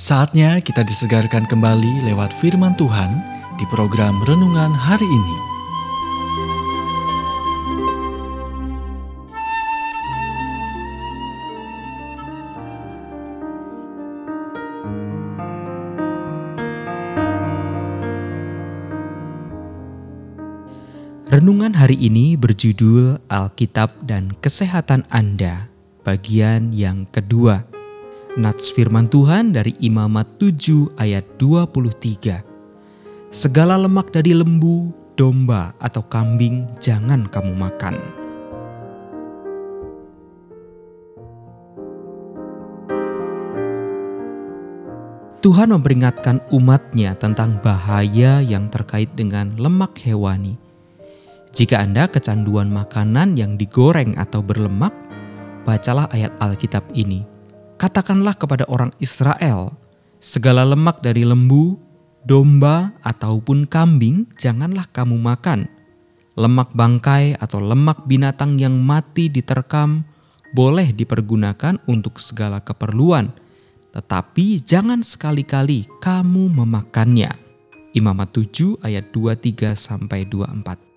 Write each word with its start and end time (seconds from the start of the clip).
Saatnya 0.00 0.64
kita 0.64 0.80
disegarkan 0.80 1.44
kembali 1.44 2.08
lewat 2.08 2.32
firman 2.32 2.72
Tuhan 2.72 3.20
di 3.60 3.68
program 3.68 4.16
renungan 4.24 4.72
hari 4.72 5.04
ini. 5.04 5.36
Renungan 21.28 21.76
hari 21.76 22.00
ini 22.00 22.40
berjudul 22.40 23.20
Alkitab 23.28 24.00
dan 24.08 24.32
Kesehatan 24.40 25.04
Anda, 25.12 25.68
bagian 26.08 26.72
yang 26.72 27.04
kedua. 27.12 27.69
Nats 28.38 28.70
firman 28.70 29.10
Tuhan 29.10 29.50
dari 29.50 29.74
Imamat 29.82 30.38
7 30.38 30.94
ayat 31.02 31.26
23. 31.34 32.46
Segala 33.26 33.74
lemak 33.74 34.14
dari 34.14 34.38
lembu, 34.38 34.94
domba, 35.18 35.74
atau 35.82 36.06
kambing 36.06 36.62
jangan 36.78 37.26
kamu 37.26 37.58
makan. 37.58 37.98
Tuhan 45.42 45.74
memperingatkan 45.74 46.38
umatnya 46.54 47.18
tentang 47.18 47.58
bahaya 47.58 48.38
yang 48.38 48.70
terkait 48.70 49.10
dengan 49.18 49.58
lemak 49.58 49.98
hewani. 50.06 50.54
Jika 51.50 51.82
Anda 51.82 52.06
kecanduan 52.06 52.70
makanan 52.70 53.34
yang 53.34 53.58
digoreng 53.58 54.14
atau 54.14 54.38
berlemak, 54.38 54.94
bacalah 55.66 56.06
ayat 56.14 56.30
Alkitab 56.38 56.86
ini. 56.94 57.29
Katakanlah 57.80 58.36
kepada 58.36 58.68
orang 58.68 58.92
Israel, 59.00 59.72
segala 60.20 60.68
lemak 60.68 61.00
dari 61.00 61.24
lembu, 61.24 61.80
domba, 62.28 62.92
ataupun 63.00 63.64
kambing 63.64 64.28
janganlah 64.36 64.84
kamu 64.92 65.16
makan. 65.16 65.64
Lemak 66.36 66.76
bangkai 66.76 67.40
atau 67.40 67.56
lemak 67.56 68.04
binatang 68.04 68.60
yang 68.60 68.76
mati 68.76 69.32
diterkam 69.32 70.04
boleh 70.52 70.92
dipergunakan 70.92 71.80
untuk 71.88 72.20
segala 72.20 72.60
keperluan, 72.60 73.32
tetapi 73.96 74.60
jangan 74.60 75.00
sekali-kali 75.00 75.88
kamu 76.04 76.52
memakannya. 76.52 77.32
Imamat 77.96 78.36
7 78.36 78.76
ayat 78.84 79.08
23 79.08 79.72
sampai 79.72 80.28
24. 80.28 80.89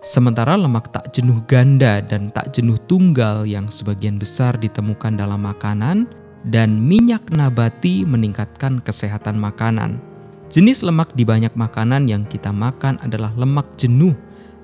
Sementara 0.00 0.56
lemak 0.56 0.96
tak 0.96 1.12
jenuh 1.12 1.44
ganda 1.44 2.00
dan 2.00 2.32
tak 2.32 2.56
jenuh 2.56 2.80
tunggal 2.88 3.44
yang 3.44 3.68
sebagian 3.68 4.16
besar 4.16 4.56
ditemukan 4.56 5.12
dalam 5.12 5.44
makanan 5.44 6.08
dan 6.48 6.80
minyak 6.80 7.28
nabati 7.28 8.08
meningkatkan 8.08 8.80
kesehatan 8.80 9.36
makanan. 9.36 10.00
Jenis 10.48 10.80
lemak 10.80 11.12
di 11.12 11.28
banyak 11.28 11.52
makanan 11.52 12.08
yang 12.08 12.24
kita 12.24 12.48
makan 12.48 12.96
adalah 13.04 13.28
lemak 13.36 13.76
jenuh 13.76 14.16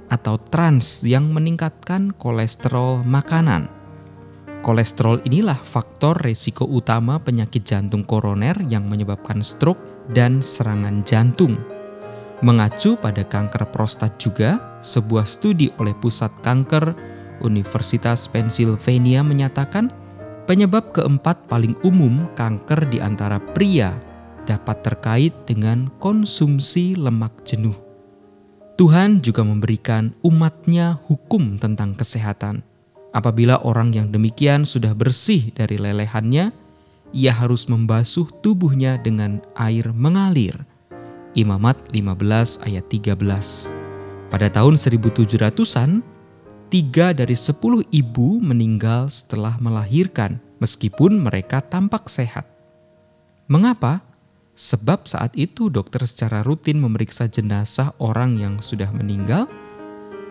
atau 0.09 0.41
trans 0.41 1.05
yang 1.05 1.29
meningkatkan 1.29 2.17
kolesterol 2.17 3.05
makanan. 3.05 3.69
Kolesterol 4.65 5.21
inilah 5.29 5.61
faktor 5.61 6.17
resiko 6.17 6.65
utama 6.65 7.21
penyakit 7.21 7.61
jantung 7.61 8.09
koroner 8.09 8.57
yang 8.73 8.89
menyebabkan 8.89 9.45
stroke 9.45 10.09
dan 10.17 10.41
serangan 10.41 11.05
jantung. 11.05 11.76
Mengacu 12.45 13.01
pada 13.01 13.25
kanker 13.25 13.73
prostat 13.73 14.21
juga, 14.21 14.81
sebuah 14.85 15.25
studi 15.25 15.73
oleh 15.81 15.97
Pusat 15.97 16.33
Kanker 16.45 16.85
Universitas 17.41 18.29
Pennsylvania 18.29 19.25
menyatakan 19.25 19.89
penyebab 20.45 20.93
keempat 20.93 21.49
paling 21.49 21.73
umum 21.81 22.29
kanker 22.37 22.89
di 22.93 23.01
antara 23.01 23.41
pria 23.41 23.97
dapat 24.45 24.85
terkait 24.85 25.33
dengan 25.49 25.89
konsumsi 26.01 26.93
lemak 26.93 27.45
jenuh. 27.49 27.75
Tuhan 28.77 29.25
juga 29.25 29.41
memberikan 29.41 30.13
umatnya 30.21 31.01
hukum 31.09 31.57
tentang 31.57 31.97
kesehatan 31.97 32.61
Apabila 33.17 33.65
orang 33.65 33.97
yang 33.97 34.13
demikian 34.13 34.69
sudah 34.69 34.93
bersih 34.93 35.49
dari 35.57 35.81
lelehannya, 35.81 36.53
ia 37.17 37.33
harus 37.33 37.65
membasuh 37.65 38.29
tubuhnya 38.45 39.01
dengan 39.01 39.41
air 39.57 39.89
mengalir. 39.97 40.69
Imamat 41.37 41.77
15 41.93 42.65
ayat 42.65 42.89
13 42.89 43.13
Pada 44.33 44.49
tahun 44.49 44.81
1700-an, 44.81 46.01
tiga 46.73 47.13
dari 47.13 47.37
sepuluh 47.37 47.85
ibu 47.93 48.41
meninggal 48.41 49.13
setelah 49.13 49.61
melahirkan 49.61 50.41
meskipun 50.65 51.21
mereka 51.21 51.61
tampak 51.61 52.09
sehat. 52.09 52.49
Mengapa? 53.53 54.01
Sebab 54.57 55.05
saat 55.05 55.37
itu 55.37 55.69
dokter 55.69 56.09
secara 56.09 56.41
rutin 56.41 56.81
memeriksa 56.81 57.29
jenazah 57.29 57.93
orang 58.01 58.41
yang 58.41 58.57
sudah 58.57 58.89
meninggal, 58.97 59.45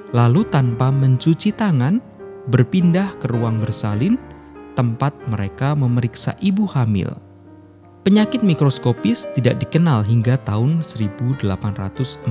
lalu 0.09 0.41
tanpa 0.41 0.89
mencuci 0.89 1.53
tangan, 1.53 2.01
berpindah 2.49 3.13
ke 3.21 3.29
ruang 3.29 3.61
bersalin, 3.61 4.17
tempat 4.73 5.13
mereka 5.29 5.77
memeriksa 5.77 6.33
ibu 6.41 6.65
hamil. 6.65 7.13
Penyakit 8.05 8.45
mikroskopis 8.45 9.25
tidak 9.33 9.65
dikenal 9.65 10.05
hingga 10.05 10.37
tahun 10.45 10.85
1845 10.85 12.29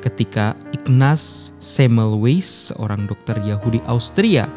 ketika 0.00 0.56
Ignaz 0.72 1.52
Semmelweis, 1.60 2.72
seorang 2.72 3.04
dokter 3.04 3.36
Yahudi 3.44 3.84
Austria 3.84 4.48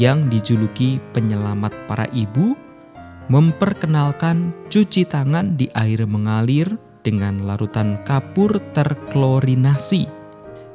yang 0.00 0.32
dijuluki 0.32 1.04
penyelamat 1.12 1.84
para 1.84 2.08
ibu, 2.16 2.56
memperkenalkan 3.28 4.56
cuci 4.72 5.04
tangan 5.04 5.52
di 5.52 5.68
air 5.76 6.08
mengalir 6.08 6.80
dengan 7.04 7.44
larutan 7.44 8.00
kapur 8.08 8.56
terklorinasi 8.72 10.08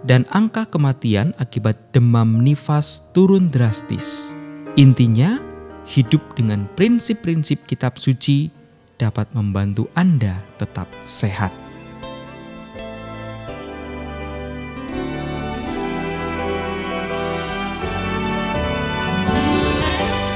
dan 0.05 0.29
angka 0.29 0.69
kematian 0.69 1.33
akibat 1.41 1.81
demam 1.97 2.45
nifas 2.45 3.09
turun 3.09 3.49
drastis. 3.49 4.37
Intinya, 4.77 5.48
hidup 5.89 6.21
dengan 6.37 6.69
prinsip-prinsip 6.77 7.65
kitab 7.65 7.97
suci 7.97 8.53
dapat 9.01 9.33
membantu 9.33 9.89
Anda 9.97 10.37
tetap 10.61 10.85
sehat. 11.09 11.49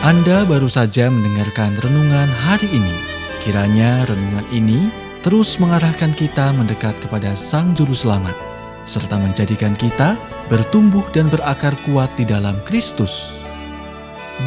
Anda 0.03 0.43
baru 0.43 0.67
saja 0.67 1.07
mendengarkan 1.07 1.79
renungan 1.79 2.27
hari 2.27 2.67
ini. 2.75 2.91
Kiranya 3.39 4.03
renungan 4.03 4.43
ini 4.51 4.91
terus 5.23 5.55
mengarahkan 5.63 6.11
kita 6.11 6.51
mendekat 6.51 6.91
kepada 6.99 7.31
Sang 7.39 7.71
Juru 7.71 7.95
Selamat 7.95 8.35
serta 8.83 9.15
menjadikan 9.15 9.71
kita 9.79 10.19
bertumbuh 10.51 11.07
dan 11.15 11.31
berakar 11.31 11.71
kuat 11.87 12.11
di 12.19 12.27
dalam 12.27 12.59
Kristus. 12.67 13.47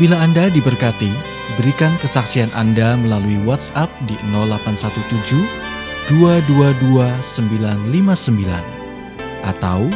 Bila 0.02 0.18
Anda 0.18 0.50
diberkati, 0.50 1.14
berikan 1.54 1.94
kesaksian 2.02 2.50
Anda 2.58 2.98
melalui 2.98 3.38
WhatsApp 3.46 3.86
di 4.10 4.18
0817 4.34 5.46
222 6.10 7.22
959 7.22 9.46
atau 9.46 9.86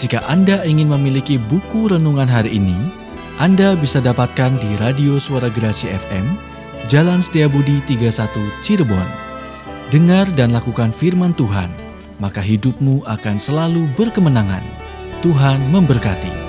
jika 0.00 0.24
Anda 0.26 0.64
ingin 0.64 0.88
memiliki 0.88 1.36
buku 1.36 1.92
renungan 1.92 2.26
hari 2.26 2.56
ini, 2.56 2.88
Anda 3.36 3.76
bisa 3.76 4.00
dapatkan 4.00 4.56
di 4.58 4.80
Radio 4.80 5.20
Suara 5.20 5.52
Gerasi 5.52 5.92
FM, 5.92 6.40
Jalan 6.88 7.20
Setiabudi 7.20 7.84
31 7.84 8.48
Cirebon. 8.64 9.06
Dengar 9.92 10.26
dan 10.34 10.56
lakukan 10.56 10.90
firman 10.90 11.36
Tuhan 11.36 11.84
maka 12.22 12.40
hidupmu 12.40 13.02
akan 13.06 13.36
selalu 13.38 13.90
berkemenangan. 13.98 14.62
Tuhan 15.24 15.72
memberkati. 15.72 16.43